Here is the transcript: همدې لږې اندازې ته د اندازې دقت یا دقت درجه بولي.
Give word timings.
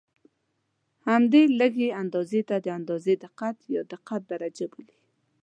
همدې 1.07 1.43
لږې 1.59 1.89
اندازې 2.01 2.41
ته 2.49 2.55
د 2.65 2.67
اندازې 2.77 3.13
دقت 3.23 3.57
یا 3.73 3.81
دقت 3.93 4.21
درجه 4.31 4.65
بولي. 4.71 4.97